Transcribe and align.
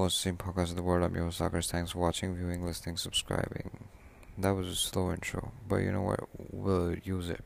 most 0.00 0.22
same 0.22 0.38
podcast 0.38 0.70
in 0.70 0.76
the 0.76 0.82
world. 0.82 1.04
I'm 1.04 1.14
your 1.14 1.30
Sagar. 1.30 1.60
Thanks 1.60 1.90
for 1.90 1.98
watching, 1.98 2.34
viewing, 2.34 2.64
listening, 2.64 2.96
subscribing. 2.96 3.84
That 4.38 4.52
was 4.52 4.66
a 4.68 4.74
slow 4.74 5.12
intro, 5.12 5.52
but 5.68 5.76
you 5.76 5.92
know 5.92 6.00
what? 6.00 6.20
We'll 6.50 6.94
use 7.04 7.28
it. 7.28 7.44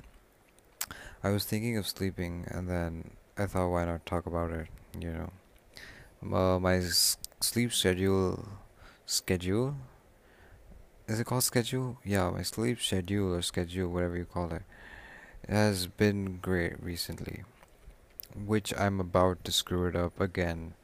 I 1.25 1.31
was 1.31 1.45
thinking 1.45 1.77
of 1.77 1.89
sleeping, 1.89 2.45
and 2.47 2.69
then 2.69 3.17
I 3.37 3.47
thought, 3.47 3.71
why 3.71 3.85
not 3.87 4.07
talk 4.07 4.27
about 4.27 4.53
it? 4.53 4.69
You 4.97 5.31
know, 6.23 6.37
uh, 6.39 6.61
my 6.61 6.77
s- 6.77 7.17
sleep 7.41 7.73
schedule, 7.73 8.47
schedule. 9.05 9.75
Is 11.09 11.19
it 11.19 11.27
called 11.27 11.43
schedule? 11.43 11.99
Yeah, 12.05 12.31
my 12.31 12.43
sleep 12.43 12.81
schedule 12.81 13.35
or 13.35 13.43
schedule, 13.43 13.89
whatever 13.89 14.17
you 14.17 14.27
call 14.27 14.53
it, 14.53 14.63
has 15.49 15.89
been 15.89 16.39
great 16.41 16.81
recently, 16.81 17.43
which 18.37 18.73
I'm 18.79 19.01
about 19.01 19.45
to 19.45 19.51
screw 19.51 19.89
it 19.89 19.97
up 19.97 20.21
again. 20.21 20.75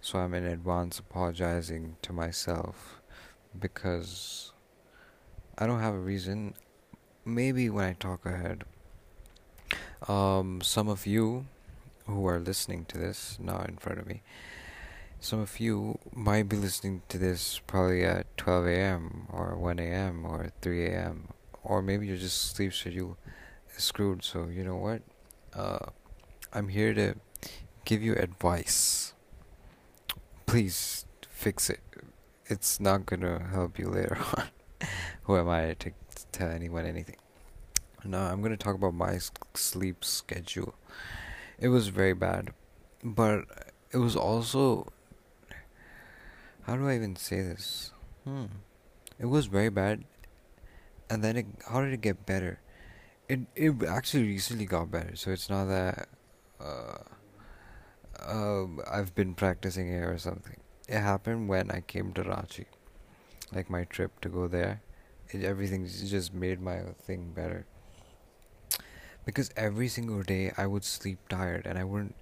So 0.00 0.18
I'm 0.18 0.34
in 0.34 0.46
advance 0.46 0.98
apologizing 0.98 1.96
to 2.02 2.12
myself 2.12 3.00
because 3.58 4.52
I 5.56 5.66
don't 5.66 5.80
have 5.80 5.94
a 5.94 5.98
reason. 5.98 6.54
Maybe 7.24 7.68
when 7.68 7.84
I 7.84 7.92
talk 7.94 8.24
ahead, 8.24 8.64
um, 10.06 10.60
some 10.62 10.88
of 10.88 11.06
you 11.06 11.46
who 12.06 12.26
are 12.26 12.38
listening 12.38 12.84
to 12.86 12.98
this 12.98 13.38
now 13.40 13.60
in 13.68 13.76
front 13.76 13.98
of 13.98 14.06
me, 14.06 14.22
some 15.20 15.40
of 15.40 15.58
you 15.58 15.98
might 16.14 16.48
be 16.48 16.56
listening 16.56 17.02
to 17.08 17.18
this 17.18 17.60
probably 17.66 18.04
at 18.04 18.24
12 18.36 18.66
a.m. 18.66 19.26
or 19.30 19.56
1 19.56 19.78
a.m. 19.80 20.24
or 20.24 20.52
3 20.62 20.86
a.m. 20.86 21.28
or 21.64 21.82
maybe 21.82 22.06
your 22.06 22.16
just 22.16 22.54
sleep 22.54 22.72
schedule 22.72 23.18
is 23.76 23.82
screwed. 23.82 24.24
So 24.24 24.46
you 24.46 24.62
know 24.62 24.76
what? 24.76 25.02
Uh, 25.52 25.90
I'm 26.52 26.68
here 26.68 26.94
to 26.94 27.16
give 27.84 28.00
you 28.00 28.14
advice. 28.14 29.07
Please 30.48 31.04
fix 31.28 31.68
it. 31.68 31.80
It's 32.46 32.80
not 32.80 33.04
gonna 33.04 33.48
help 33.52 33.78
you 33.78 33.90
later 33.90 34.16
on. 34.36 34.48
Who 35.24 35.36
am 35.36 35.50
I 35.50 35.74
to 35.74 35.92
tell 36.32 36.48
anyone 36.48 36.86
anything? 36.86 37.16
No, 38.02 38.18
I'm 38.18 38.40
gonna 38.40 38.56
talk 38.56 38.74
about 38.74 38.94
my 38.94 39.18
sleep 39.52 40.04
schedule. 40.06 40.74
It 41.58 41.68
was 41.68 41.88
very 41.88 42.14
bad, 42.14 42.54
but 43.04 43.44
it 43.92 43.98
was 43.98 44.16
also 44.16 44.90
how 46.62 46.76
do 46.76 46.88
I 46.88 46.96
even 46.96 47.16
say 47.16 47.42
this? 47.42 47.92
Hmm. 48.24 48.46
It 49.18 49.26
was 49.26 49.46
very 49.46 49.68
bad, 49.68 50.04
and 51.10 51.22
then 51.22 51.36
it, 51.36 51.46
how 51.68 51.82
did 51.82 51.92
it 51.92 52.00
get 52.00 52.24
better? 52.24 52.60
It 53.28 53.40
it 53.54 53.82
actually 53.82 54.24
recently 54.24 54.64
got 54.64 54.90
better, 54.90 55.14
so 55.14 55.30
it's 55.30 55.50
not 55.50 55.66
that 55.66 56.08
uh, 56.58 57.04
um 58.26 58.80
I've 58.90 59.14
been 59.14 59.34
practicing 59.34 59.88
it 59.92 60.00
or 60.02 60.18
something. 60.18 60.56
It 60.88 61.00
happened 61.00 61.48
when 61.48 61.70
I 61.70 61.80
came 61.80 62.12
to 62.14 62.22
Ranchi, 62.24 62.66
like 63.52 63.70
my 63.70 63.84
trip 63.84 64.20
to 64.22 64.28
go 64.28 64.48
there. 64.48 64.82
It, 65.30 65.44
everything 65.44 65.86
just 65.86 66.34
made 66.34 66.60
my 66.60 66.80
thing 67.06 67.32
better 67.34 67.66
because 69.24 69.50
every 69.56 69.88
single 69.88 70.22
day 70.22 70.52
I 70.56 70.66
would 70.66 70.84
sleep 70.84 71.18
tired 71.28 71.66
and 71.66 71.78
I 71.78 71.84
wouldn't 71.84 72.14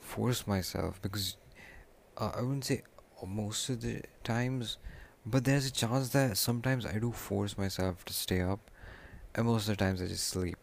force 0.00 0.46
myself 0.46 1.00
because 1.02 1.36
uh, 2.18 2.32
I 2.36 2.42
wouldn't 2.42 2.64
say 2.64 2.82
most 3.26 3.68
of 3.70 3.82
the 3.82 4.02
times, 4.24 4.78
but 5.26 5.44
there's 5.44 5.66
a 5.66 5.72
chance 5.72 6.10
that 6.10 6.36
sometimes 6.36 6.86
I 6.86 6.98
do 6.98 7.12
force 7.12 7.58
myself 7.58 8.04
to 8.06 8.12
stay 8.14 8.40
up, 8.40 8.60
and 9.34 9.46
most 9.46 9.68
of 9.68 9.76
the 9.76 9.84
times 9.84 10.02
I 10.02 10.06
just 10.06 10.26
sleep 10.28 10.56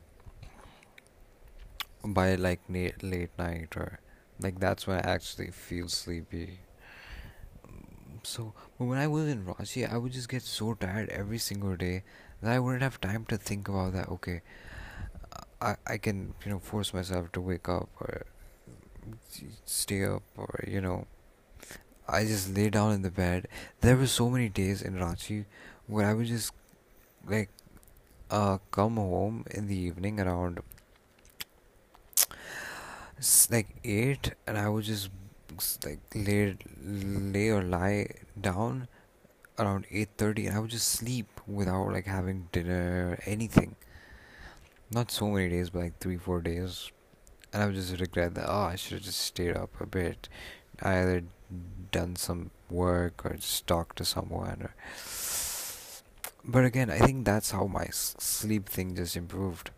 by 2.03 2.35
like 2.35 2.61
late 2.69 3.01
late 3.01 3.31
night 3.37 3.75
or 3.75 3.99
like 4.39 4.59
that's 4.59 4.87
when 4.87 4.97
I 4.97 5.01
actually 5.11 5.51
feel 5.51 5.87
sleepy. 5.89 6.59
So, 8.23 8.53
but 8.77 8.85
when 8.85 8.97
I 8.97 9.07
was 9.07 9.27
in 9.27 9.45
Ranchi, 9.45 9.89
I 9.91 9.97
would 9.97 10.13
just 10.13 10.29
get 10.29 10.41
so 10.44 10.73
tired 10.73 11.09
every 11.09 11.38
single 11.38 11.75
day 11.75 12.03
that 12.41 12.51
I 12.53 12.59
wouldn't 12.59 12.81
have 12.81 12.99
time 13.01 13.25
to 13.25 13.38
think 13.38 13.67
about 13.67 13.93
that. 13.93 14.09
Okay, 14.09 14.41
I 15.61 15.75
I 15.88 15.97
can 15.97 16.33
you 16.45 16.51
know 16.51 16.59
force 16.59 16.93
myself 16.93 17.31
to 17.33 17.41
wake 17.41 17.67
up 17.69 17.89
or 17.99 18.25
stay 19.66 20.03
up 20.03 20.23
or 20.38 20.63
you 20.67 20.81
know 20.81 21.05
I 22.07 22.25
just 22.25 22.55
lay 22.55 22.69
down 22.69 22.91
in 22.93 23.01
the 23.01 23.11
bed. 23.11 23.47
There 23.81 23.95
were 23.97 24.07
so 24.07 24.29
many 24.29 24.49
days 24.49 24.81
in 24.81 24.95
Ranchi 24.95 25.45
where 25.88 26.05
I 26.05 26.13
would 26.13 26.27
just 26.27 26.53
like 27.27 27.49
uh 28.31 28.59
come 28.72 28.97
home 28.97 29.45
in 29.51 29.67
the 29.67 29.77
evening 29.77 30.19
around 30.19 30.61
like 33.51 33.69
eight, 33.84 34.34
and 34.47 34.57
I 34.57 34.69
would 34.69 34.84
just 34.84 35.09
like 35.85 36.00
lay 36.16 36.57
lay 36.84 37.50
or 37.50 37.61
lie 37.63 38.07
down 38.39 38.88
around 39.59 39.85
eight 39.91 40.09
thirty, 40.17 40.47
and 40.47 40.56
I 40.56 40.59
would 40.59 40.72
just 40.72 40.88
sleep 40.88 41.41
without 41.47 41.91
like 41.91 42.06
having 42.06 42.50
dinner 42.51 43.11
or 43.11 43.19
anything. 43.25 43.75
Not 44.91 45.11
so 45.11 45.28
many 45.29 45.50
days, 45.50 45.69
but 45.69 45.79
like 45.84 46.00
three 46.00 46.17
four 46.17 46.41
days, 46.41 46.91
and 47.51 47.63
I 47.63 47.66
would 47.66 47.75
just 47.75 48.00
regret 48.00 48.35
that. 48.35 48.50
Oh, 48.50 48.63
I 48.73 48.75
should 48.75 48.94
have 48.94 49.03
just 49.03 49.22
stayed 49.22 49.55
up 49.55 49.79
a 49.79 49.85
bit. 49.85 50.29
I 50.81 51.00
either 51.00 51.23
done 51.91 52.16
some 52.16 52.50
work 52.69 53.25
or 53.25 53.35
just 53.35 53.67
talked 53.67 53.97
to 53.97 54.05
someone 54.05 54.61
or 54.61 54.75
but 56.44 56.66
again 56.66 56.90
i 56.90 56.97
think 56.97 57.23
that's 57.23 57.51
how 57.51 57.67
my 57.67 57.88
sleep 57.91 58.67
thing 58.67 58.95
just 58.95 59.16
improved 59.16 59.69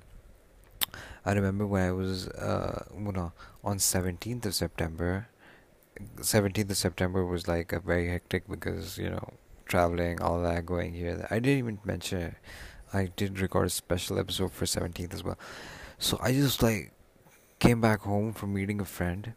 i 1.26 1.34
remember 1.34 1.66
when 1.66 1.84
i 1.84 1.92
was 1.92 2.28
uh 2.30 2.84
know, 2.98 3.32
on 3.64 3.78
17th 3.78 4.46
of 4.46 4.56
september 4.56 5.28
17th 6.18 6.70
of 6.70 6.78
september 6.78 7.26
was 7.26 7.48
like 7.48 7.72
a 7.72 7.80
very 7.80 8.10
hectic 8.10 8.48
because 8.50 8.98
you 8.98 9.10
know 9.10 9.34
traveling 9.66 10.22
all 10.22 10.42
that 10.42 10.66
going 10.66 10.94
here 10.94 11.26
i 11.32 11.36
didn't 11.36 11.60
even 11.60 11.80
mention 11.84 12.22
it 12.22 12.36
i 12.94 13.10
did 13.16 13.40
record 13.40 13.68
a 13.68 13.70
special 13.70 14.20
episode 14.20 14.52
for 14.52 14.66
17th 14.66 15.14
as 15.14 15.24
well 15.24 15.38
so 15.98 16.20
i 16.22 16.32
just 16.32 16.62
like 16.62 16.92
came 17.60 17.82
back 17.82 18.02
home 18.02 18.34
from 18.34 18.54
meeting 18.54 18.80
a 18.82 18.86
friend 18.86 19.34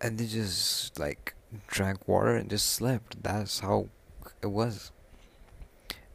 and 0.00 0.18
they 0.18 0.26
just 0.26 0.98
like 0.98 1.34
drank 1.66 2.06
water 2.06 2.36
and 2.36 2.50
just 2.50 2.66
slept. 2.66 3.22
That's 3.22 3.60
how 3.60 3.88
it 4.42 4.48
was. 4.48 4.92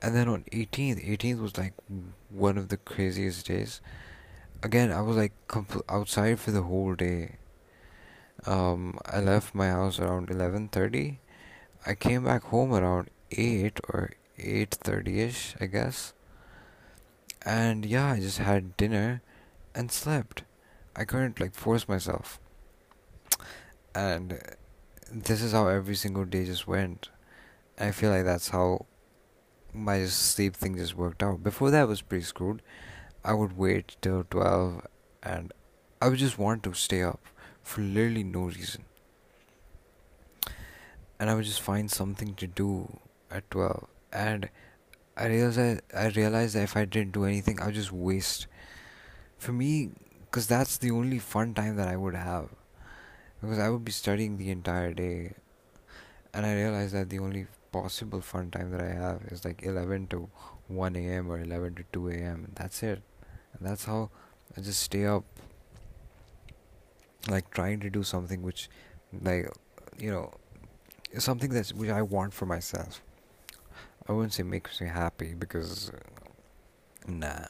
And 0.02 0.16
then 0.16 0.30
on 0.30 0.46
18th, 0.52 1.06
18th 1.06 1.42
was 1.42 1.58
like 1.58 1.74
one 2.30 2.58
of 2.58 2.70
the 2.70 2.78
craziest 2.78 3.48
days. 3.48 3.82
Again, 4.62 4.92
I 4.92 5.02
was 5.02 5.16
like 5.16 5.32
compl- 5.48 5.84
outside 5.88 6.38
for 6.40 6.52
the 6.52 6.64
whole 6.64 6.94
day. 6.94 7.38
Um, 8.46 9.00
I 9.06 9.22
left 9.22 9.56
my 9.56 9.70
house 9.70 10.00
around 10.00 10.30
11:30. 10.30 11.20
I 11.86 11.96
came 11.96 12.26
back 12.26 12.44
home 12.44 12.74
around 12.74 13.10
8 13.32 13.80
or 13.88 14.12
8:30ish, 14.38 15.56
I 15.62 15.66
guess. 15.66 16.14
And 17.46 17.86
yeah, 17.86 18.12
I 18.12 18.20
just 18.20 18.40
had 18.40 18.76
dinner 18.76 19.22
and 19.74 19.92
slept. 19.92 20.44
I 20.94 21.06
couldn't 21.06 21.40
like 21.40 21.56
force 21.56 21.88
myself. 21.88 22.40
And 23.96 24.40
this 25.10 25.42
is 25.42 25.54
how 25.54 25.68
every 25.68 25.96
single 25.96 26.26
day 26.26 26.44
just 26.44 26.68
went. 26.68 27.10
I 27.80 27.92
feel 27.92 28.12
like 28.12 28.26
that's 28.26 28.50
how 28.50 28.88
my 29.74 30.06
sleep 30.06 30.56
thing 30.56 30.76
just 30.76 30.96
worked 30.98 31.24
out. 31.24 31.44
Before 31.44 31.72
that 31.72 31.88
was 31.88 32.02
pretty 32.02 32.26
screwed. 32.26 32.62
I 33.24 33.34
would 33.34 33.58
wait 33.58 33.98
till 34.02 34.24
12 34.30 34.88
and 35.24 35.54
I 36.02 36.08
would 36.08 36.20
just 36.20 36.38
want 36.38 36.64
to 36.64 36.74
stay 36.74 37.04
up 37.04 37.20
for 37.62 37.82
literally 37.82 38.24
no 38.24 38.44
reason. 38.44 38.86
And 41.20 41.30
I 41.30 41.36
would 41.36 41.46
just 41.46 41.62
find 41.62 41.92
something 41.92 42.36
to 42.36 42.48
do 42.48 43.00
at 43.30 43.50
12. 43.52 43.88
And 44.14 44.50
I 45.18 45.28
realized 45.28 45.82
I 45.94 46.08
realized 46.08 46.56
that 46.56 46.64
if 46.64 46.78
I 46.78 46.86
didn't 46.86 47.12
do 47.12 47.26
anything, 47.26 47.60
I 47.60 47.66
would 47.66 47.76
just 47.76 47.92
waste. 47.92 48.48
For 49.38 49.52
me, 49.52 49.92
because 50.26 50.48
that's 50.48 50.78
the 50.78 50.92
only 50.92 51.20
fun 51.20 51.54
time 51.54 51.76
that 51.76 51.90
I 51.90 51.98
would 51.98 52.16
have. 52.16 52.50
Because 53.42 53.60
I 53.60 53.70
would 53.70 53.84
be 53.84 53.92
studying 53.92 54.38
the 54.38 54.50
entire 54.50 54.94
day 54.94 55.34
and 56.34 56.46
I 56.46 56.54
realized 56.54 56.94
that 56.94 57.10
the 57.10 57.20
only 57.20 57.48
possible 57.72 58.22
fun 58.22 58.52
time 58.52 58.72
that 58.72 58.82
I 58.82 58.90
have 58.90 59.24
is 59.32 59.46
like 59.46 59.64
11 59.64 60.08
to 60.08 60.30
1 60.68 60.96
a.m. 60.96 61.32
or 61.32 61.40
11 61.40 61.76
to 61.76 61.84
2 61.92 62.10
a.m. 62.10 62.52
That's 62.56 62.84
it. 62.84 63.02
And 63.54 63.68
that's 63.68 63.86
how 63.86 64.10
I 64.58 64.62
just 64.62 64.82
stay 64.82 65.06
up, 65.06 65.24
like 67.30 67.52
trying 67.52 67.80
to 67.82 67.90
do 67.90 68.04
something 68.04 68.42
which, 68.42 68.70
like, 69.22 69.50
you 69.98 70.12
know, 70.12 70.32
something 71.18 71.50
that's 71.50 71.74
which 71.74 71.90
I 71.90 72.02
want 72.02 72.34
for 72.34 72.46
myself. 72.46 73.02
I 74.08 74.14
wouldn't 74.14 74.34
say 74.34 74.44
makes 74.44 74.82
me 74.82 74.88
happy 74.88 75.34
because, 75.34 75.92
nah. 77.08 77.46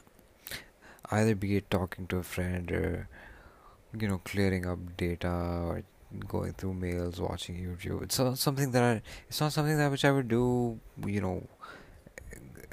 Either 1.10 1.34
be 1.34 1.56
it 1.56 1.70
talking 1.70 2.06
to 2.08 2.18
a 2.18 2.22
friend 2.22 2.70
or, 2.70 3.08
you 3.98 4.06
know, 4.08 4.18
clearing 4.18 4.66
up 4.66 4.96
data 4.96 5.28
or 5.28 5.82
going 6.28 6.52
through 6.52 6.74
mails, 6.74 7.20
watching 7.20 7.56
YouTube. 7.56 8.02
It's 8.02 8.18
not 8.18 8.38
something 8.38 8.72
that 8.72 8.82
I. 8.82 9.02
It's 9.28 9.40
not 9.40 9.52
something 9.52 9.76
that 9.76 9.90
which 9.90 10.04
I 10.04 10.12
would 10.12 10.28
do. 10.28 10.78
You 11.04 11.20
know, 11.20 11.46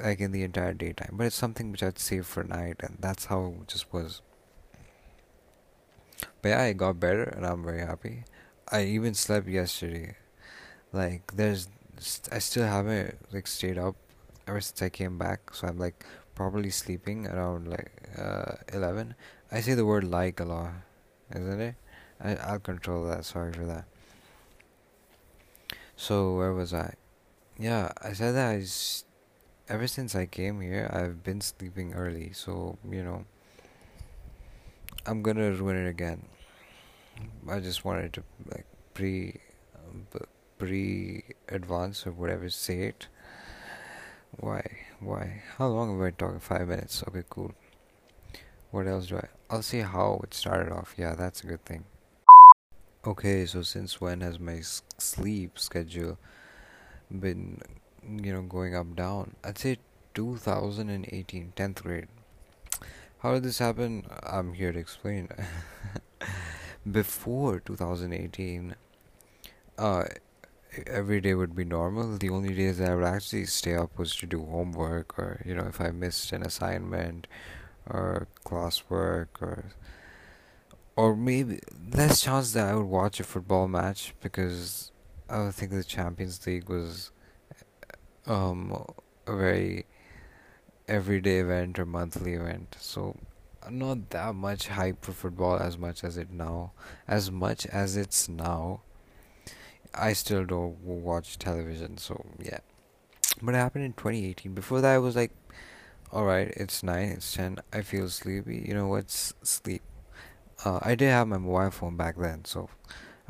like 0.02 0.20
in 0.20 0.32
the 0.32 0.44
entire 0.44 0.74
daytime. 0.74 1.12
But 1.14 1.28
it's 1.28 1.36
something 1.36 1.72
which 1.72 1.84
I'd 1.84 2.00
save 2.00 2.26
for 2.26 2.44
night, 2.44 2.78
and 2.82 2.98
that's 3.00 3.26
how 3.26 3.54
it 3.62 3.68
just 3.68 3.92
was. 3.94 4.22
But 6.42 6.50
yeah, 6.50 6.62
I 6.64 6.74
got 6.74 7.00
better, 7.00 7.24
and 7.24 7.46
I'm 7.46 7.64
very 7.64 7.82
happy. 7.82 8.24
I 8.72 8.84
even 8.84 9.14
slept 9.14 9.48
yesterday. 9.48 10.16
Like 10.94 11.34
there's, 11.36 11.70
I 12.32 12.40
still 12.40 12.66
haven't 12.68 13.18
like 13.34 13.48
stayed 13.48 13.78
up 13.78 13.96
ever 14.48 14.62
since 14.62 14.82
I 14.82 14.90
came 14.90 15.18
back, 15.18 15.54
so 15.54 15.68
I'm 15.68 15.78
like 15.80 16.06
properly 16.36 16.70
sleeping 16.70 17.28
around 17.28 17.68
like 17.68 17.92
uh 18.18 18.56
11. 18.74 19.16
I 19.52 19.62
say 19.62 19.74
the 19.76 19.86
word 19.86 20.04
like 20.04 20.40
a 20.40 20.46
lot, 20.46 20.74
isn't 21.36 21.62
it? 21.62 21.76
I 22.22 22.36
I'll 22.38 22.60
control 22.60 23.06
that. 23.08 23.26
Sorry 23.26 23.54
for 23.54 23.66
that. 23.66 23.86
So 25.96 26.36
where 26.36 26.54
was 26.54 26.74
I? 26.74 26.94
Yeah, 27.58 27.92
I 28.02 28.14
said 28.14 28.34
that 28.36 28.50
I 28.52 28.60
s- 28.62 29.04
ever 29.70 29.88
since 29.88 30.16
I 30.16 30.26
came 30.26 30.62
here, 30.62 30.90
I've 30.92 31.24
been 31.24 31.42
sleeping 31.42 31.94
early. 31.94 32.32
So 32.34 32.78
you 32.90 33.04
know, 33.04 33.26
I'm 35.06 35.22
gonna 35.22 35.52
ruin 35.52 35.78
it 35.78 35.90
again. 35.90 36.26
I 37.50 37.60
just 37.60 37.84
wanted 37.86 38.14
to 38.14 38.24
like 38.52 38.66
pre, 38.94 39.40
um, 39.76 40.08
pre 40.58 41.24
advance 41.50 42.06
or 42.06 42.12
whatever 42.12 42.50
say 42.50 42.82
it. 42.82 43.08
Why? 44.40 44.64
Why? 45.00 45.42
How 45.58 45.68
long 45.68 45.92
have 45.92 46.02
I 46.02 46.10
been 46.10 46.16
talking? 46.16 46.40
Five 46.40 46.68
minutes. 46.68 47.04
Okay, 47.08 47.24
cool. 47.30 47.54
What 48.72 48.88
else 48.88 49.08
do 49.08 49.18
I? 49.18 49.28
I'll 49.50 49.62
see 49.62 49.80
how 49.80 50.20
it 50.24 50.34
started 50.34 50.72
off. 50.72 50.94
Yeah, 50.98 51.16
that's 51.16 51.44
a 51.44 51.48
good 51.48 51.64
thing. 51.66 51.86
Okay, 53.06 53.46
so 53.46 53.62
since 53.62 54.02
when 54.02 54.20
has 54.22 54.40
my 54.40 54.62
sleep 54.98 55.58
schedule 55.58 56.18
been, 57.10 57.62
you 58.08 58.34
know, 58.34 58.42
going 58.42 58.76
up 58.76 58.96
down? 58.96 59.36
I'd 59.44 59.58
say 59.58 59.78
2018, 60.14 61.54
10th 61.56 61.84
grade. 61.84 62.08
How 63.20 63.34
did 63.34 63.44
this 63.44 63.60
happen? 63.60 64.06
I'm 64.24 64.54
here 64.54 64.72
to 64.72 64.80
explain. 64.80 65.30
Before 66.92 67.60
2018, 67.60 68.76
uh, 69.78 70.04
every 70.86 71.22
day 71.22 71.34
would 71.34 71.56
be 71.56 71.66
normal. 71.66 72.18
The 72.18 72.30
only 72.30 72.54
days 72.54 72.78
that 72.78 72.92
I 72.92 72.96
would 72.96 73.04
actually 73.04 73.46
stay 73.46 73.76
up 73.76 73.98
was 73.98 74.16
to 74.18 74.26
do 74.26 74.46
homework 74.46 75.18
or, 75.18 75.42
you 75.46 75.56
know, 75.56 75.66
if 75.66 75.82
I 75.82 75.92
missed 75.92 76.32
an 76.32 76.44
assignment 76.44 77.28
or 77.90 78.28
classwork 78.46 79.28
or 79.42 79.66
or 80.96 81.16
maybe 81.16 81.60
less 81.94 82.22
chance 82.22 82.54
that 82.54 82.68
I 82.68 82.76
would 82.76 82.88
watch 82.88 83.20
a 83.20 83.24
football 83.24 83.68
match 83.68 84.16
because 84.20 84.92
I 85.30 85.44
would 85.44 85.54
think 85.54 85.72
the 85.72 85.84
Champions 85.84 86.46
League 86.46 86.70
was 86.70 87.12
um 88.28 88.86
a 89.26 89.36
very 89.36 89.86
everyday 90.88 91.40
event 91.40 91.80
or 91.80 91.86
monthly 91.86 92.34
event. 92.34 92.76
So 92.80 93.16
not 93.70 94.10
that 94.12 94.36
much 94.36 94.70
hype 94.70 95.04
for 95.04 95.12
football 95.12 95.58
as 95.58 95.78
much 95.78 96.04
as 96.04 96.18
it 96.18 96.32
now 96.32 96.72
as 97.08 97.32
much 97.32 97.66
as 97.68 97.98
it's 97.98 98.30
now. 98.30 98.82
I 99.94 100.14
still 100.14 100.46
don't 100.46 100.80
watch 100.84 101.40
television, 101.40 101.98
so 101.98 102.26
yeah. 102.40 102.60
But 103.42 103.56
it 103.56 103.58
happened 103.58 103.86
in 103.86 103.94
2018. 103.94 104.54
Before 104.54 104.82
that, 104.82 104.94
I 104.94 104.98
was 104.98 105.16
like, 105.16 105.32
all 106.12 106.26
right, 106.26 106.50
it's 106.56 106.84
nine, 106.84 107.10
it's 107.10 107.34
ten. 107.34 107.60
I 107.74 107.82
feel 107.82 108.10
sleepy. 108.10 108.64
You 108.68 108.74
know 108.74 108.88
what's 108.88 109.34
sleep? 109.44 109.82
Uh, 110.66 110.80
I 110.82 110.96
did 110.96 111.10
have 111.10 111.28
my 111.28 111.38
mobile 111.38 111.72
phone 111.72 111.98
back 111.98 112.18
then, 112.18 112.46
so 112.46 112.70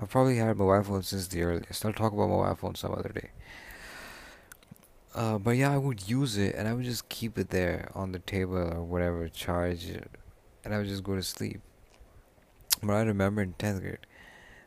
I've 0.01 0.09
probably 0.09 0.37
had 0.37 0.57
mobile 0.57 0.83
phone 0.83 1.03
since 1.03 1.27
the 1.27 1.43
earliest. 1.43 1.85
I'll 1.85 1.93
talk 1.93 2.13
about 2.13 2.29
mobile 2.29 2.55
phone 2.55 2.75
some 2.75 2.93
other 2.93 3.09
day. 3.09 3.31
Uh, 5.17 5.39
but 5.39 5.57
yeah, 5.57 5.73
I 5.73 5.79
would 5.79 6.07
use 6.07 6.37
it 6.37 6.53
and 6.53 6.67
I 6.67 6.73
would 6.73 6.85
just 6.85 7.09
keep 7.09 7.39
it 7.39 7.49
there 7.49 7.89
on 7.95 8.11
the 8.11 8.19
table 8.19 8.55
or 8.55 8.83
whatever, 8.83 9.27
charge 9.27 9.89
it, 9.89 10.11
and 10.63 10.75
I 10.75 10.77
would 10.77 10.87
just 10.87 11.03
go 11.03 11.15
to 11.15 11.23
sleep. 11.23 11.59
But 12.83 12.93
I 12.93 13.01
remember 13.01 13.41
in 13.41 13.53
10th 13.53 13.81
grade 13.81 14.05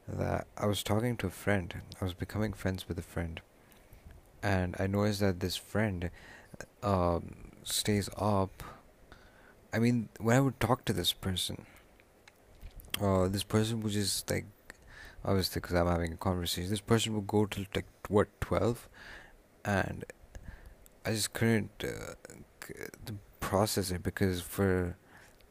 that 0.09 0.49
I 0.59 0.67
was 0.67 0.83
talking 0.83 1.17
to 1.19 1.29
a 1.29 1.31
friend. 1.31 1.73
I 2.01 2.05
was 2.05 2.15
becoming 2.15 2.53
friends 2.53 2.89
with 2.89 2.99
a 2.99 3.03
friend, 3.03 3.41
and 4.43 4.75
I 4.81 4.89
noticed 4.89 5.21
that 5.21 5.39
this 5.39 5.55
friend 5.55 6.11
um, 6.83 7.53
stays 7.63 8.11
up. 8.17 8.65
I 9.73 9.79
mean, 9.79 10.09
when 10.19 10.37
I 10.37 10.41
would 10.41 10.59
talk 10.59 10.85
to 10.87 10.93
this 10.93 11.13
person, 11.13 11.65
uh, 13.01 13.29
this 13.29 13.45
person 13.45 13.83
would 13.83 13.93
just 13.93 14.29
like, 14.29 14.47
obviously, 15.25 15.61
because 15.61 15.77
I'm 15.77 15.87
having 15.87 16.13
a 16.13 16.17
conversation, 16.17 16.71
this 16.71 16.81
person 16.81 17.15
would 17.15 17.29
go 17.29 17.47
till 17.47 17.67
like 17.73 17.87
what 18.09 18.27
12, 18.41 18.89
and 19.65 20.05
I 21.05 21.13
just 21.13 21.33
couldn't 21.33 21.85
uh, 21.85 22.15
process 23.41 23.91
it 23.91 24.03
because 24.03 24.41
for 24.41 24.97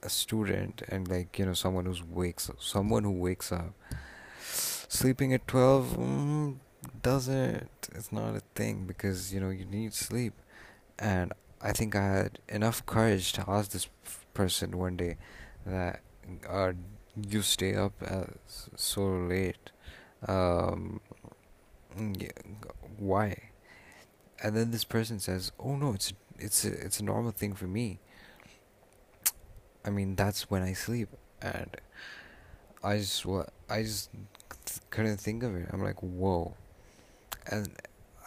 a 0.01 0.09
student 0.09 0.81
and 0.87 1.07
like 1.07 1.37
you 1.37 1.45
know 1.45 1.53
someone 1.53 1.85
who's 1.85 2.01
wakes 2.01 2.49
someone 2.57 3.03
who 3.03 3.11
wakes 3.11 3.51
up 3.51 3.73
sleeping 4.87 5.33
at 5.33 5.45
12 5.47 5.97
mm, 5.97 6.55
doesn't 7.01 7.89
it's 7.93 8.11
not 8.11 8.35
a 8.35 8.41
thing 8.55 8.85
because 8.85 9.33
you 9.33 9.39
know 9.39 9.49
you 9.49 9.65
need 9.65 9.93
sleep. 9.93 10.33
And 10.97 11.33
I 11.61 11.71
think 11.71 11.95
I 11.95 12.05
had 12.05 12.39
enough 12.47 12.85
courage 12.85 13.33
to 13.33 13.43
ask 13.47 13.71
this 13.71 13.87
person 14.33 14.77
one 14.77 14.95
day 14.97 15.17
that 15.65 16.01
uh, 16.47 16.73
you 17.29 17.41
stay 17.41 17.75
up 17.75 17.93
uh, 18.05 18.25
so 18.75 19.01
late? 19.03 19.71
Um 20.27 21.01
yeah, 21.97 22.31
why 22.97 23.48
and 24.41 24.55
then 24.55 24.71
this 24.71 24.83
person 24.83 25.19
says 25.19 25.51
oh 25.59 25.75
no 25.75 25.93
it's 25.93 26.13
it's 26.37 26.65
a, 26.65 26.71
it's 26.71 26.99
a 26.99 27.03
normal 27.03 27.31
thing 27.31 27.53
for 27.53 27.67
me. 27.67 27.99
I 29.85 29.89
mean 29.89 30.15
that's 30.15 30.49
when 30.49 30.63
I 30.63 30.73
sleep 30.73 31.09
and 31.41 31.75
I 32.83 32.97
just 32.97 33.25
wa- 33.25 33.47
I 33.69 33.83
just 33.83 34.09
couldn't 34.89 35.17
think 35.17 35.43
of 35.43 35.55
it. 35.55 35.67
I'm 35.71 35.83
like 35.83 36.01
whoa. 36.01 36.55
And 37.47 37.69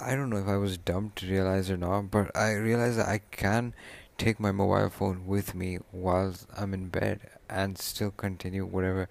I 0.00 0.14
don't 0.14 0.30
know 0.30 0.38
if 0.38 0.48
I 0.48 0.56
was 0.56 0.76
dumb 0.76 1.12
to 1.16 1.26
realize 1.26 1.70
or 1.70 1.76
not 1.76 2.10
but 2.10 2.36
I 2.36 2.52
realized 2.52 2.98
that 2.98 3.08
I 3.08 3.20
can 3.30 3.74
take 4.18 4.38
my 4.38 4.52
mobile 4.52 4.90
phone 4.90 5.26
with 5.26 5.54
me 5.54 5.78
while 5.90 6.34
I'm 6.56 6.74
in 6.74 6.88
bed 6.88 7.20
and 7.48 7.78
still 7.78 8.10
continue 8.10 8.64
whatever 8.64 9.08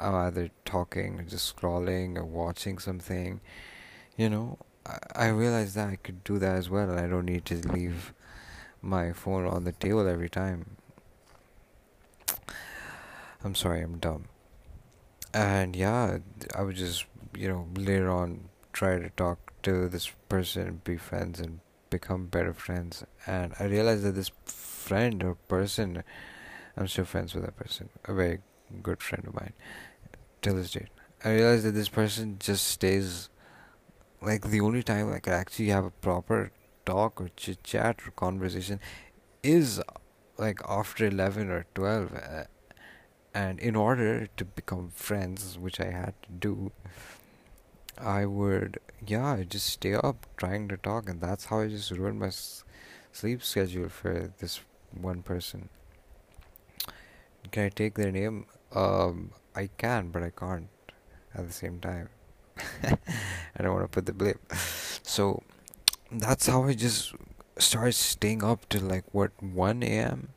I'm 0.00 0.14
either 0.14 0.50
talking 0.64 1.20
or 1.20 1.22
just 1.22 1.54
scrolling 1.54 2.16
or 2.16 2.24
watching 2.24 2.78
something 2.78 3.40
you 4.16 4.28
know 4.28 4.58
I, 5.14 5.28
realized 5.28 5.76
that 5.76 5.88
I 5.88 5.96
could 5.96 6.24
do 6.24 6.38
that 6.38 6.56
as 6.56 6.68
well 6.68 6.90
and 6.90 6.98
I 6.98 7.06
don't 7.06 7.26
need 7.26 7.44
to 7.46 7.56
leave 7.68 8.12
my 8.80 9.12
phone 9.12 9.46
on 9.46 9.64
the 9.64 9.72
table 9.72 10.08
every 10.08 10.28
time 10.28 10.76
I'm 13.44 13.54
sorry, 13.56 13.82
I'm 13.82 13.98
dumb. 13.98 14.26
And 15.34 15.74
yeah, 15.74 16.18
I 16.54 16.62
would 16.62 16.76
just, 16.76 17.06
you 17.36 17.48
know, 17.48 17.66
later 17.74 18.10
on 18.10 18.48
try 18.72 18.98
to 18.98 19.10
talk 19.10 19.52
to 19.64 19.88
this 19.88 20.10
person, 20.28 20.80
be 20.84 20.96
friends, 20.96 21.40
and 21.40 21.60
become 21.90 22.26
better 22.26 22.52
friends. 22.52 23.04
And 23.26 23.52
I 23.58 23.64
realized 23.64 24.04
that 24.04 24.14
this 24.14 24.30
friend 24.44 25.22
or 25.24 25.34
person, 25.34 26.04
I'm 26.76 26.86
still 26.86 27.04
friends 27.04 27.34
with 27.34 27.44
that 27.44 27.56
person, 27.56 27.88
a 28.04 28.14
very 28.14 28.38
good 28.82 29.02
friend 29.02 29.26
of 29.26 29.34
mine, 29.34 29.54
till 30.40 30.54
this 30.54 30.70
date. 30.70 30.88
I 31.24 31.34
realized 31.34 31.64
that 31.64 31.72
this 31.72 31.88
person 31.88 32.36
just 32.38 32.66
stays, 32.66 33.28
like, 34.22 34.42
the 34.50 34.60
only 34.60 34.82
time 34.82 35.12
I 35.12 35.18
could 35.18 35.32
actually 35.32 35.68
have 35.68 35.84
a 35.84 35.90
proper 35.90 36.52
talk 36.86 37.20
or 37.20 37.30
chit 37.36 37.62
chat 37.64 38.00
or 38.06 38.10
conversation 38.12 38.80
is 39.42 39.80
like 40.38 40.60
after 40.68 41.06
11 41.06 41.50
or 41.50 41.66
12 41.74 42.14
uh, 42.14 42.44
and 43.34 43.60
in 43.60 43.76
order 43.76 44.28
to 44.36 44.44
become 44.44 44.90
friends, 44.94 45.58
which 45.58 45.80
I 45.80 45.90
had 45.90 46.14
to 46.24 46.30
do, 46.32 46.72
I 47.98 48.26
would, 48.26 48.78
yeah, 49.06 49.42
just 49.44 49.66
stay 49.66 49.94
up 49.94 50.26
trying 50.36 50.68
to 50.68 50.76
talk, 50.76 51.08
and 51.08 51.20
that's 51.20 51.46
how 51.46 51.60
I 51.60 51.68
just 51.68 51.90
ruined 51.90 52.18
my 52.20 52.26
s- 52.28 52.64
sleep 53.12 53.42
schedule 53.42 53.88
for 53.88 54.32
this 54.38 54.60
one 54.90 55.22
person. 55.22 55.68
Can 57.50 57.64
I 57.64 57.68
take 57.68 57.94
their 57.94 58.10
name? 58.12 58.46
Um, 58.72 59.32
I 59.54 59.68
can, 59.76 60.08
but 60.10 60.22
I 60.22 60.30
can't 60.30 60.68
at 61.34 61.46
the 61.46 61.52
same 61.52 61.80
time. 61.80 62.08
I 63.56 63.62
don't 63.62 63.74
want 63.74 63.84
to 63.84 63.88
put 63.88 64.06
the 64.06 64.12
blip. 64.12 64.40
So 65.04 65.42
that's 66.10 66.46
how 66.46 66.64
I 66.64 66.74
just 66.74 67.12
started 67.58 67.92
staying 67.92 68.42
up 68.42 68.68
till 68.68 68.82
like 68.82 69.04
what 69.12 69.30
1 69.42 69.82
a.m. 69.82 70.28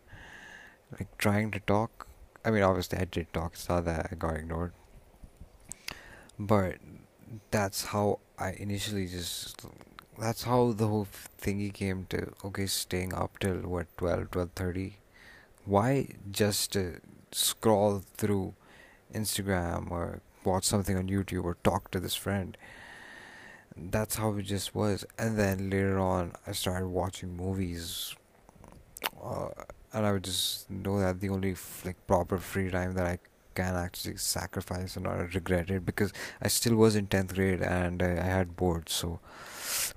like 0.91 1.17
trying 1.17 1.51
to 1.51 1.60
talk. 1.62 2.07
I 2.43 2.51
mean, 2.51 2.63
obviously 2.63 2.98
I 3.00 3.05
did 3.05 3.31
talk. 3.31 3.53
It's 3.53 3.69
not 3.69 3.86
that 3.86 4.10
I 4.12 4.15
got 4.15 4.36
ignored. 4.36 4.74
But 6.38 6.77
that's 7.51 7.86
how 7.86 8.19
I 8.38 8.51
initially 8.51 9.07
just 9.07 9.65
that's 10.17 10.43
how 10.43 10.72
the 10.72 10.88
whole 10.88 11.07
thingy 11.41 11.74
came 11.74 12.05
to 12.10 12.34
okay 12.43 12.65
staying 12.65 13.13
up 13.13 13.39
till 13.39 13.57
what 13.57 13.88
12 13.98 14.31
12:30 14.31 14.93
why 15.65 16.07
just 16.31 16.77
uh, 16.77 17.00
scroll 17.31 18.01
through 18.17 18.53
Instagram 19.13 19.91
or 19.91 20.22
watch 20.43 20.63
something 20.63 20.98
on 20.98 21.07
YouTube 21.07 21.43
or 21.43 21.57
talk 21.63 21.91
to 21.91 22.00
this 22.00 22.15
friend 22.15 22.57
that's 23.77 24.15
how 24.15 24.34
it 24.36 24.44
just 24.44 24.74
was 24.74 25.05
and 25.17 25.38
then 25.38 25.70
later 25.70 26.00
on 26.00 26.32
I 26.48 26.53
started 26.53 26.88
watching 26.88 27.36
movies 27.36 28.15
uh, 29.22 29.50
and 29.94 30.05
I 30.05 30.12
would 30.12 30.24
just 30.24 30.70
know 30.70 31.00
that 31.00 31.20
the 31.20 31.29
only 31.29 31.55
like 31.84 31.96
proper 32.08 32.38
free 32.38 32.70
time 32.70 32.94
that 32.94 33.05
I 33.05 33.20
can 33.55 33.75
actually 33.75 34.17
sacrifice 34.17 34.96
and 34.96 35.05
not 35.05 35.34
regret 35.34 35.70
it 35.70 35.86
because 35.86 36.12
I 36.41 36.50
still 36.50 36.75
was 36.75 36.96
in 36.96 37.08
10th 37.08 37.34
grade 37.34 37.62
and 37.62 38.03
uh, 38.03 38.05
I 38.05 38.25
had 38.25 38.55
boards, 38.58 38.94
so 38.94 39.20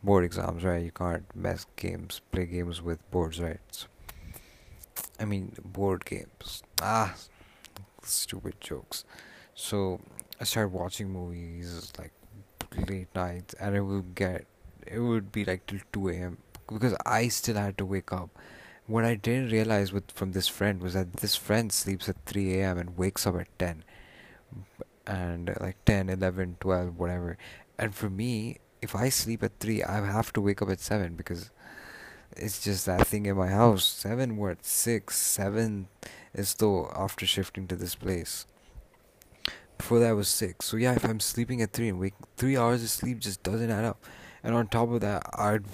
board 0.02 0.24
exams, 0.24 0.62
right? 0.64 0.84
You 0.84 0.92
can't 0.92 1.24
mess 1.34 1.66
games, 1.76 2.20
play 2.30 2.46
games 2.46 2.80
with 2.80 2.98
boards, 3.10 3.40
right? 3.40 3.58
So, 3.72 3.88
I 5.18 5.24
mean, 5.24 5.54
board 5.64 6.04
games. 6.04 6.62
Ah, 6.80 7.16
stupid 8.02 8.60
jokes. 8.60 9.04
So 9.54 10.00
I 10.40 10.44
started 10.44 10.72
watching 10.72 11.10
movies 11.10 11.92
like 11.98 12.12
late 12.86 13.08
nights, 13.14 13.54
and 13.54 13.76
it 13.76 13.82
would 13.82 14.14
get 14.14 14.46
it 14.86 15.00
would 15.00 15.30
be 15.32 15.44
like 15.44 15.66
till 15.66 15.80
2 15.92 16.08
a.m. 16.10 16.38
because 16.66 16.94
I 17.04 17.28
still 17.28 17.56
had 17.56 17.76
to 17.78 17.84
wake 17.86 18.12
up. 18.12 18.30
What 18.86 19.04
I 19.04 19.16
didn't 19.16 19.52
realize 19.52 19.92
with 19.92 20.10
from 20.12 20.32
this 20.32 20.48
friend 20.48 20.80
was 20.82 20.94
that 20.94 21.14
this 21.14 21.36
friend 21.36 21.70
sleeps 21.72 22.08
at 22.08 22.16
3 22.24 22.60
a.m. 22.60 22.78
and 22.78 22.96
wakes 22.96 23.26
up 23.26 23.36
at 23.36 23.58
10 23.58 23.84
and 25.06 25.56
like 25.60 25.82
10 25.86 26.10
11 26.10 26.56
12 26.60 26.98
whatever 26.98 27.38
and 27.78 27.94
for 27.94 28.10
me 28.10 28.58
if 28.82 28.94
i 28.94 29.08
sleep 29.08 29.42
at 29.42 29.58
3 29.58 29.82
i 29.82 30.04
have 30.04 30.32
to 30.32 30.40
wake 30.40 30.60
up 30.60 30.68
at 30.68 30.80
7 30.80 31.14
because 31.14 31.50
it's 32.36 32.62
just 32.62 32.84
that 32.86 33.06
thing 33.06 33.26
in 33.26 33.36
my 33.36 33.48
house 33.48 33.84
7 33.84 34.36
what 34.36 34.64
6 34.64 35.16
7 35.16 35.88
is 36.34 36.54
though 36.54 36.92
after 36.94 37.26
shifting 37.26 37.66
to 37.66 37.74
this 37.74 37.94
place 37.94 38.46
before 39.78 39.98
that 40.00 40.12
was 40.12 40.28
6 40.28 40.64
so 40.64 40.76
yeah 40.76 40.94
if 40.94 41.04
i'm 41.04 41.20
sleeping 41.20 41.62
at 41.62 41.72
3 41.72 41.88
and 41.88 42.00
wake 42.00 42.14
3 42.36 42.56
hours 42.56 42.82
of 42.82 42.90
sleep 42.90 43.18
just 43.18 43.42
doesn't 43.42 43.70
add 43.70 43.84
up 43.84 44.04
and 44.42 44.54
on 44.54 44.66
top 44.66 44.90
of 44.90 45.00
that 45.00 45.22
i'd 45.38 45.64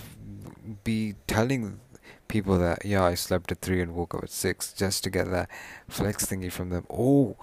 be 0.84 1.14
telling 1.26 1.80
people 2.28 2.58
that 2.58 2.84
yeah 2.84 3.04
i 3.04 3.14
slept 3.14 3.50
at 3.52 3.60
3 3.60 3.80
and 3.80 3.94
woke 3.94 4.14
up 4.14 4.22
at 4.22 4.30
6 4.30 4.72
just 4.74 5.04
to 5.04 5.10
get 5.10 5.30
that 5.30 5.48
flex 5.88 6.26
thingy 6.26 6.52
from 6.52 6.70
them 6.70 6.86
oh 6.90 7.36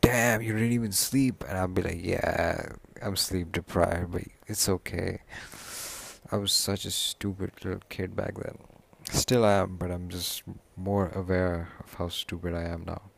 damn, 0.00 0.42
you 0.42 0.52
didn't 0.52 0.72
even 0.72 0.92
sleep. 0.92 1.44
And 1.48 1.58
I'd 1.58 1.74
be 1.74 1.82
like, 1.82 2.00
yeah, 2.02 2.72
I'm 3.02 3.16
sleep 3.16 3.52
deprived, 3.52 4.12
but 4.12 4.22
it's 4.46 4.68
okay. 4.68 5.20
I 6.32 6.36
was 6.36 6.52
such 6.52 6.84
a 6.84 6.90
stupid 6.90 7.52
little 7.64 7.80
kid 7.88 8.14
back 8.16 8.34
then. 8.36 8.58
Still 9.10 9.44
am, 9.44 9.76
but 9.76 9.90
I'm 9.90 10.08
just 10.08 10.42
more 10.76 11.08
aware 11.08 11.68
of 11.82 11.94
how 11.94 12.08
stupid 12.08 12.54
I 12.54 12.62
am 12.62 12.84
now. 12.86 13.09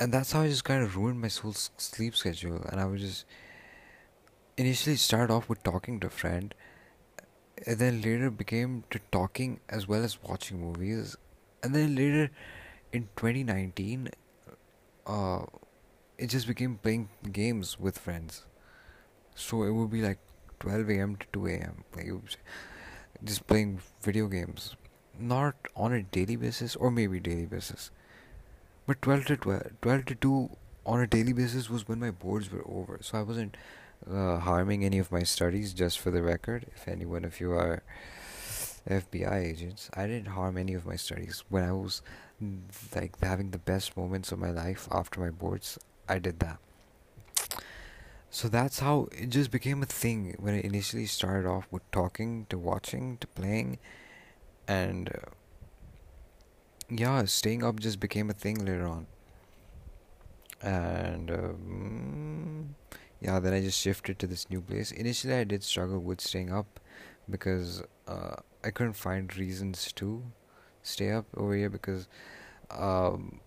And 0.00 0.12
that's 0.12 0.32
how 0.32 0.42
I 0.42 0.48
just 0.48 0.64
kind 0.64 0.82
of 0.82 0.96
ruined 0.96 1.20
my 1.20 1.28
whole 1.28 1.52
sleep 1.52 2.14
schedule. 2.14 2.62
And 2.70 2.80
I 2.80 2.84
would 2.84 3.00
just 3.00 3.24
initially 4.56 4.96
start 4.96 5.30
off 5.30 5.48
with 5.48 5.62
talking 5.62 5.98
to 6.00 6.06
a 6.06 6.10
friend, 6.10 6.54
and 7.66 7.78
then 7.78 8.00
later 8.00 8.30
became 8.30 8.84
to 8.90 9.00
talking 9.10 9.60
as 9.68 9.88
well 9.88 10.04
as 10.04 10.22
watching 10.22 10.60
movies. 10.60 11.16
And 11.62 11.74
then 11.74 11.96
later 11.96 12.30
in 12.92 13.08
2019, 13.16 14.10
uh, 15.06 15.44
it 16.16 16.26
just 16.28 16.46
became 16.46 16.76
playing 16.76 17.08
games 17.32 17.78
with 17.78 17.98
friends. 17.98 18.44
So 19.34 19.62
it 19.62 19.72
would 19.72 19.90
be 19.90 20.02
like 20.02 20.18
12 20.60 20.90
a.m. 20.90 21.16
to 21.16 21.26
2 21.32 21.46
a.m. 21.48 21.84
Like 21.96 22.08
just 23.24 23.46
playing 23.46 23.80
video 24.02 24.26
games, 24.28 24.76
not 25.18 25.54
on 25.74 25.92
a 25.92 26.02
daily 26.02 26.36
basis 26.36 26.76
or 26.76 26.90
maybe 26.90 27.20
daily 27.20 27.46
basis, 27.46 27.90
but 28.88 29.02
12 29.02 29.26
to 29.26 29.36
12, 29.36 29.62
12 29.82 30.04
to 30.06 30.14
2 30.14 30.50
on 30.86 31.00
a 31.00 31.06
daily 31.06 31.34
basis 31.34 31.68
was 31.68 31.86
when 31.86 32.00
my 32.00 32.10
boards 32.10 32.50
were 32.50 32.66
over. 32.66 32.98
So 33.02 33.18
I 33.18 33.22
wasn't 33.22 33.54
uh, 34.10 34.38
harming 34.38 34.82
any 34.82 34.98
of 34.98 35.12
my 35.12 35.24
studies. 35.24 35.74
Just 35.74 35.98
for 35.98 36.10
the 36.10 36.22
record, 36.22 36.64
if 36.74 36.88
any 36.88 37.04
one 37.04 37.26
of 37.26 37.38
you 37.38 37.52
are 37.52 37.82
FBI 38.88 39.44
agents, 39.44 39.90
I 39.92 40.06
didn't 40.06 40.28
harm 40.28 40.56
any 40.56 40.72
of 40.72 40.86
my 40.86 40.96
studies 40.96 41.44
when 41.50 41.64
I 41.64 41.72
was 41.72 42.00
like 42.96 43.20
having 43.22 43.50
the 43.50 43.58
best 43.58 43.94
moments 43.94 44.32
of 44.32 44.38
my 44.38 44.50
life 44.50 44.88
after 44.90 45.20
my 45.20 45.30
boards, 45.30 45.78
I 46.08 46.18
did 46.18 46.40
that. 46.40 46.58
So 48.30 48.48
that's 48.48 48.78
how 48.78 49.08
it 49.12 49.28
just 49.28 49.50
became 49.50 49.82
a 49.82 49.86
thing 49.86 50.34
when 50.38 50.54
it 50.54 50.64
initially 50.64 51.04
started 51.04 51.46
off 51.46 51.66
with 51.70 51.82
talking 51.90 52.46
to 52.48 52.56
watching 52.56 53.18
to 53.18 53.26
playing 53.26 53.80
and 54.66 55.10
uh, 55.10 55.30
yeah, 56.90 57.24
staying 57.24 57.62
up 57.64 57.80
just 57.80 58.00
became 58.00 58.30
a 58.30 58.34
thing 58.34 58.64
later 58.64 58.86
on. 58.86 59.06
And 60.62 61.30
um, 61.30 62.74
yeah, 63.20 63.38
then 63.38 63.52
I 63.52 63.60
just 63.60 63.78
shifted 63.80 64.18
to 64.20 64.26
this 64.26 64.50
new 64.50 64.60
place. 64.60 64.90
Initially, 64.90 65.34
I 65.34 65.44
did 65.44 65.62
struggle 65.62 65.98
with 66.00 66.20
staying 66.20 66.52
up 66.52 66.80
because 67.30 67.82
uh, 68.06 68.36
I 68.64 68.70
couldn't 68.70 68.94
find 68.94 69.34
reasons 69.36 69.92
to 69.94 70.22
stay 70.82 71.12
up 71.12 71.26
over 71.36 71.54
here 71.54 71.70
because 71.70 72.08
um, 72.70 73.40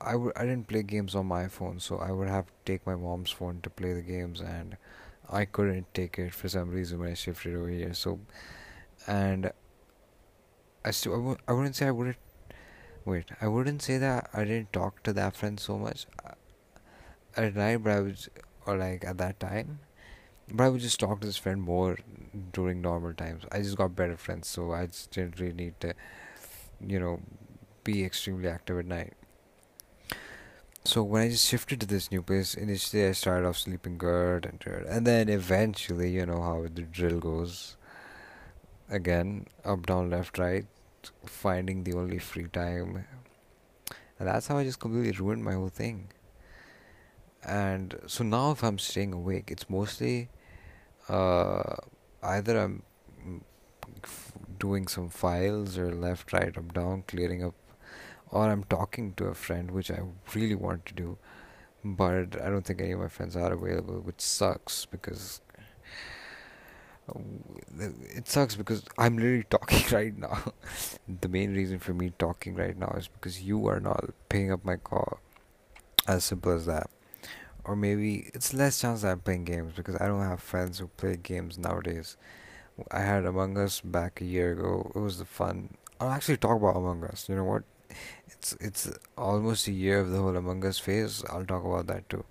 I 0.00 0.12
w- 0.12 0.32
I 0.36 0.42
didn't 0.44 0.68
play 0.68 0.82
games 0.82 1.14
on 1.14 1.26
my 1.26 1.48
phone, 1.48 1.80
so 1.80 1.98
I 1.98 2.12
would 2.12 2.28
have 2.28 2.46
to 2.46 2.52
take 2.64 2.86
my 2.86 2.96
mom's 2.96 3.30
phone 3.30 3.60
to 3.62 3.70
play 3.70 3.92
the 3.94 4.02
games, 4.02 4.40
and 4.40 4.76
I 5.30 5.44
couldn't 5.46 5.92
take 5.94 6.18
it 6.18 6.34
for 6.34 6.48
some 6.48 6.70
reason 6.70 6.98
when 6.98 7.10
I 7.10 7.14
shifted 7.14 7.54
over 7.54 7.68
here. 7.68 7.94
So, 7.94 8.20
and 9.06 9.52
I 10.84 10.90
still 10.90 11.12
I 11.14 11.16
w- 11.16 11.36
I 11.48 11.52
wouldn't 11.52 11.76
say 11.76 11.86
I 11.86 11.90
wouldn't 11.90 12.16
wait. 13.10 13.30
I 13.40 13.48
wouldn't 13.48 13.82
say 13.82 13.98
that 13.98 14.30
I 14.32 14.44
didn't 14.44 14.72
talk 14.72 15.02
to 15.02 15.12
that 15.12 15.36
friend 15.36 15.58
so 15.58 15.78
much 15.78 16.06
uh, 16.24 16.32
at 17.36 17.54
night, 17.54 17.82
but 17.84 17.92
I 17.92 18.00
was 18.00 18.28
or 18.66 18.76
like 18.76 19.04
at 19.04 19.18
that 19.18 19.40
time. 19.40 19.80
But 20.52 20.64
I 20.64 20.68
would 20.68 20.80
just 20.80 20.98
talk 20.98 21.20
to 21.20 21.26
this 21.26 21.36
friend 21.36 21.62
more 21.62 21.98
during 22.52 22.80
normal 22.80 23.14
times. 23.14 23.44
I 23.52 23.58
just 23.62 23.76
got 23.76 23.94
better 23.94 24.16
friends, 24.16 24.48
so 24.48 24.72
I 24.72 24.86
just 24.86 25.10
didn't 25.12 25.38
really 25.38 25.54
need 25.54 25.74
to 25.80 25.94
you 26.86 26.98
know, 26.98 27.20
be 27.84 28.04
extremely 28.04 28.48
active 28.48 28.78
at 28.78 28.86
night. 28.86 29.14
So 30.84 31.02
when 31.02 31.22
I 31.22 31.28
just 31.28 31.46
shifted 31.46 31.80
to 31.80 31.86
this 31.86 32.10
new 32.10 32.22
place, 32.22 32.54
initially 32.54 33.06
I 33.06 33.12
started 33.12 33.46
off 33.46 33.58
sleeping 33.58 33.98
good 33.98 34.46
and 34.46 34.58
good, 34.58 34.86
and 34.86 35.06
then 35.06 35.28
eventually, 35.28 36.10
you 36.10 36.24
know 36.24 36.42
how 36.42 36.62
the 36.62 36.82
drill 36.82 37.20
goes. 37.20 37.76
Again, 38.88 39.46
up, 39.64 39.86
down, 39.86 40.10
left, 40.10 40.38
right, 40.38 40.66
finding 41.24 41.84
the 41.84 41.94
only 41.94 42.18
free 42.18 42.48
time, 42.52 43.04
and 44.18 44.28
that's 44.28 44.46
how 44.46 44.58
I 44.58 44.64
just 44.64 44.80
completely 44.80 45.12
ruined 45.12 45.44
my 45.44 45.54
whole 45.54 45.68
thing. 45.68 46.08
And 47.42 47.98
so 48.06 48.22
now, 48.22 48.50
if 48.52 48.62
I'm 48.62 48.78
staying 48.78 49.12
awake, 49.12 49.50
it's 49.50 49.70
mostly 49.70 50.28
uh, 51.08 51.76
either 52.22 52.58
I'm 52.58 52.82
doing 54.58 54.86
some 54.86 55.08
files 55.08 55.78
or 55.78 55.92
left, 55.92 56.32
right, 56.32 56.56
up, 56.56 56.74
down, 56.74 57.04
clearing 57.08 57.42
up, 57.44 57.54
or 58.30 58.48
I'm 58.48 58.64
talking 58.64 59.14
to 59.14 59.26
a 59.26 59.34
friend, 59.34 59.70
which 59.70 59.90
I 59.90 60.00
really 60.34 60.54
want 60.54 60.86
to 60.86 60.94
do, 60.94 61.18
but 61.82 62.40
I 62.42 62.50
don't 62.50 62.64
think 62.64 62.80
any 62.80 62.92
of 62.92 63.00
my 63.00 63.08
friends 63.08 63.36
are 63.36 63.52
available, 63.52 64.00
which 64.00 64.20
sucks 64.20 64.84
because 64.84 65.40
it 67.78 68.28
sucks 68.28 68.54
because 68.56 68.82
I'm 68.98 69.16
literally 69.16 69.44
talking 69.48 69.82
right 69.92 70.16
now. 70.16 70.52
the 71.20 71.28
main 71.28 71.54
reason 71.54 71.78
for 71.78 71.94
me 71.94 72.12
talking 72.18 72.54
right 72.54 72.76
now 72.76 72.94
is 72.96 73.08
because 73.08 73.42
you 73.42 73.66
are 73.66 73.80
not 73.80 74.10
paying 74.28 74.52
up 74.52 74.64
my 74.64 74.76
call. 74.76 75.20
As 76.08 76.24
simple 76.24 76.52
as 76.52 76.66
that. 76.66 76.90
Or 77.64 77.76
maybe 77.76 78.30
it's 78.34 78.54
less 78.54 78.80
chance 78.80 79.02
that 79.02 79.12
I'm 79.12 79.20
playing 79.20 79.44
games 79.44 79.74
because 79.76 79.96
I 80.00 80.06
don't 80.06 80.22
have 80.22 80.40
friends 80.40 80.78
who 80.78 80.88
play 80.88 81.16
games 81.16 81.58
nowadays. 81.58 82.16
I 82.90 83.00
had 83.00 83.26
Among 83.26 83.58
Us 83.58 83.80
back 83.80 84.20
a 84.20 84.24
year 84.24 84.52
ago. 84.52 84.90
It 84.94 84.98
was 84.98 85.18
the 85.18 85.24
fun. 85.24 85.76
I'll 86.00 86.10
actually 86.10 86.38
talk 86.38 86.56
about 86.56 86.76
Among 86.76 87.04
Us. 87.04 87.28
You 87.28 87.36
know 87.36 87.44
what? 87.44 87.64
It's 88.28 88.54
it's 88.60 88.90
almost 89.18 89.68
a 89.68 89.72
year 89.72 90.00
of 90.00 90.10
the 90.10 90.18
whole 90.18 90.36
Among 90.36 90.64
Us 90.64 90.78
phase. 90.78 91.22
I'll 91.28 91.44
talk 91.44 91.64
about 91.64 91.86
that 91.88 92.08
too. 92.08 92.24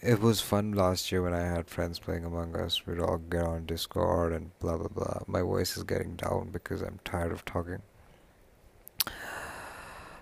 It 0.00 0.20
was 0.20 0.40
fun 0.40 0.72
last 0.72 1.10
year 1.10 1.22
when 1.22 1.34
I 1.34 1.40
had 1.40 1.68
friends 1.68 1.98
playing 1.98 2.24
Among 2.24 2.54
Us. 2.54 2.86
We'd 2.86 3.00
all 3.00 3.18
get 3.18 3.42
on 3.42 3.66
Discord 3.66 4.32
and 4.32 4.56
blah 4.60 4.76
blah 4.76 4.86
blah. 4.86 5.22
My 5.26 5.42
voice 5.42 5.76
is 5.76 5.82
getting 5.82 6.14
down 6.14 6.50
because 6.52 6.82
I'm 6.82 7.00
tired 7.04 7.32
of 7.32 7.44
talking. 7.44 7.82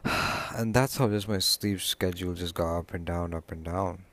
And 0.57 0.73
that's 0.73 0.97
how 0.97 1.11
just 1.11 1.29
my 1.29 1.41
sleep 1.41 1.83
schedule 1.83 2.33
just 2.33 2.55
got 2.55 2.79
up 2.79 2.95
and 2.95 3.05
down, 3.05 3.35
up 3.35 3.53
and 3.53 3.63
down. 3.63 4.05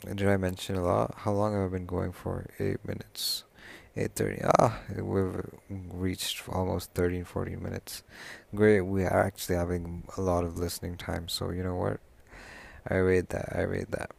Did 0.00 0.26
I 0.26 0.38
mention 0.38 0.76
a 0.76 0.82
lot? 0.82 1.14
How 1.18 1.32
long 1.32 1.52
have 1.52 1.64
I 1.64 1.68
been 1.68 1.84
going 1.84 2.12
for? 2.12 2.46
Eight 2.58 2.82
minutes. 2.86 3.44
8.30 3.96 4.50
ah 4.58 4.80
we've 4.96 5.40
reached 5.92 6.48
almost 6.48 6.90
13 6.94 7.22
14 7.24 7.62
minutes 7.62 8.02
great 8.52 8.80
we 8.80 9.04
are 9.04 9.24
actually 9.24 9.54
having 9.54 10.02
a 10.16 10.20
lot 10.20 10.42
of 10.42 10.58
listening 10.58 10.96
time 10.96 11.28
so 11.28 11.50
you 11.50 11.62
know 11.62 11.76
what 11.76 12.00
i 12.88 12.96
rate 12.96 13.28
that 13.28 13.54
i 13.54 13.60
rate 13.60 13.92
that 13.92 14.10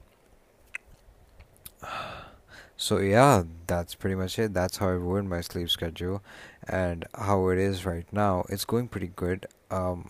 so 2.78 2.98
yeah 2.98 3.44
that's 3.68 3.96
pretty 3.96 4.16
much 4.16 4.38
it 4.38 4.54
that's 4.54 4.78
how 4.78 4.88
i 4.88 4.92
ruined 4.92 5.30
my 5.30 5.42
sleep 5.42 5.70
schedule 5.70 6.22
and 6.68 7.06
how 7.16 7.48
it 7.50 7.58
is 7.58 7.86
right 7.86 8.12
now 8.12 8.44
it's 8.50 8.66
going 8.66 8.88
pretty 8.88 9.12
good 9.16 9.46
um 9.72 10.10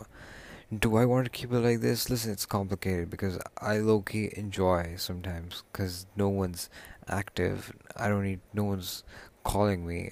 do 0.79 0.97
I 0.97 1.05
want 1.05 1.25
to 1.25 1.29
keep 1.29 1.51
it 1.51 1.59
like 1.59 1.81
this? 1.81 2.09
Listen, 2.09 2.31
it's 2.31 2.45
complicated 2.45 3.09
because 3.09 3.39
I 3.59 3.77
low 3.77 4.01
key 4.01 4.31
enjoy 4.35 4.95
sometimes 4.97 5.63
because 5.71 6.07
no 6.15 6.27
one's 6.27 6.69
active. 7.07 7.71
I 7.95 8.07
don't 8.07 8.23
need 8.23 8.39
no 8.53 8.63
one's 8.63 9.03
calling 9.43 9.85
me, 9.85 10.11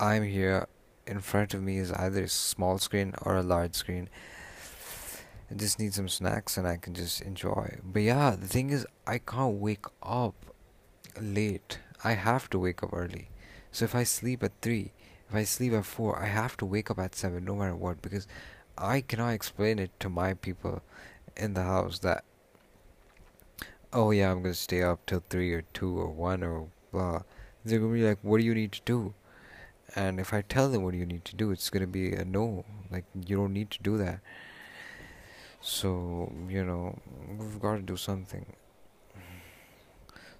I'm 0.00 0.22
here. 0.22 0.68
In 1.06 1.20
front 1.20 1.52
of 1.52 1.62
me 1.62 1.76
is 1.76 1.92
either 1.92 2.22
a 2.22 2.28
small 2.28 2.78
screen 2.78 3.14
or 3.22 3.36
a 3.36 3.42
large 3.42 3.74
screen. 3.74 4.08
I 5.50 5.54
just 5.54 5.78
need 5.78 5.92
some 5.92 6.08
snacks 6.08 6.56
and 6.56 6.66
I 6.66 6.78
can 6.78 6.94
just 6.94 7.20
enjoy. 7.20 7.78
But 7.84 8.02
yeah, 8.02 8.36
the 8.36 8.48
thing 8.48 8.70
is, 8.70 8.86
I 9.06 9.18
can't 9.18 9.56
wake 9.56 9.84
up 10.02 10.53
late. 11.20 11.78
I 12.02 12.12
have 12.12 12.50
to 12.50 12.58
wake 12.58 12.82
up 12.82 12.92
early. 12.92 13.28
So 13.72 13.84
if 13.84 13.94
I 13.94 14.04
sleep 14.04 14.42
at 14.42 14.52
3, 14.62 14.92
if 15.28 15.34
I 15.34 15.44
sleep 15.44 15.72
at 15.72 15.84
4, 15.84 16.22
I 16.22 16.26
have 16.26 16.56
to 16.58 16.66
wake 16.66 16.90
up 16.90 16.98
at 16.98 17.14
7 17.14 17.44
no 17.44 17.56
matter 17.56 17.74
what 17.74 18.02
because 18.02 18.26
I 18.76 19.00
cannot 19.00 19.30
explain 19.30 19.78
it 19.78 19.90
to 20.00 20.08
my 20.08 20.34
people 20.34 20.82
in 21.36 21.54
the 21.54 21.62
house 21.62 21.98
that, 22.00 22.24
oh 23.92 24.10
yeah, 24.10 24.30
I'm 24.30 24.42
gonna 24.42 24.54
stay 24.54 24.82
up 24.82 25.06
till 25.06 25.22
3 25.28 25.52
or 25.52 25.62
2 25.72 25.98
or 25.98 26.08
1 26.08 26.42
or 26.42 26.68
blah. 26.92 27.22
They're 27.64 27.78
gonna 27.78 27.92
be 27.92 28.06
like, 28.06 28.18
what 28.22 28.38
do 28.38 28.44
you 28.44 28.54
need 28.54 28.72
to 28.72 28.82
do? 28.84 29.14
And 29.96 30.20
if 30.20 30.34
I 30.34 30.42
tell 30.42 30.68
them 30.68 30.82
what 30.82 30.94
you 30.94 31.06
need 31.06 31.24
to 31.26 31.36
do, 31.36 31.50
it's 31.50 31.70
gonna 31.70 31.86
be 31.86 32.12
a 32.12 32.24
no. 32.24 32.64
Like, 32.90 33.04
you 33.26 33.36
don't 33.36 33.52
need 33.52 33.70
to 33.70 33.82
do 33.82 33.96
that. 33.98 34.20
So, 35.66 36.30
you 36.46 36.62
know, 36.62 36.98
we've 37.38 37.58
got 37.58 37.76
to 37.76 37.80
do 37.80 37.96
something. 37.96 38.44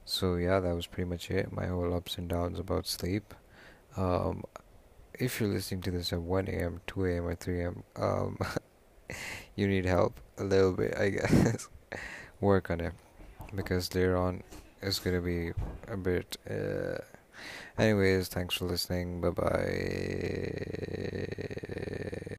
So, 0.05 0.37
yeah, 0.37 0.61
that 0.61 0.75
was 0.75 0.87
pretty 0.87 1.09
much 1.09 1.31
it. 1.31 1.53
My 1.53 1.67
whole 1.67 1.95
ups 1.95 2.19
and 2.19 2.29
downs 2.29 2.59
about 2.59 2.87
sleep. 2.87 3.35
Um, 3.97 4.45
if 5.19 5.41
you're 5.41 5.49
listening 5.49 5.81
to 5.83 5.91
this 5.91 6.13
at 6.13 6.21
1 6.21 6.49
a.m., 6.49 6.81
2 6.87 7.07
a.m., 7.07 7.27
or 7.27 7.35
3 7.35 7.61
a.m., 7.61 7.83
um, 7.97 8.39
you 9.57 9.67
need 9.69 9.87
help 9.87 10.21
a 10.39 10.45
little 10.45 10.73
bit, 10.73 10.97
I 10.99 11.11
guess. 11.11 11.69
Work 12.41 12.71
on 12.71 12.81
it 12.81 12.93
because 13.55 13.95
later 13.95 14.17
on 14.17 14.43
it's 14.83 14.99
gonna 14.99 15.21
be 15.21 15.53
a 15.89 15.97
bit. 15.97 16.37
Uh... 16.49 16.99
Anyways, 17.79 18.29
thanks 18.29 18.55
for 18.57 18.67
listening. 18.67 19.21
Bye 19.21 19.31
bye. 19.31 19.55